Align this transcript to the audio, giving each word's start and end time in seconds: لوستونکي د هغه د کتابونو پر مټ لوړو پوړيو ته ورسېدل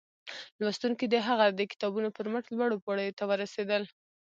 لوستونکي 0.61 1.05
د 1.09 1.15
هغه 1.27 1.45
د 1.59 1.61
کتابونو 1.71 2.09
پر 2.15 2.25
مټ 2.33 2.45
لوړو 2.57 2.81
پوړيو 2.83 3.15
ته 3.17 3.23
ورسېدل 3.29 3.83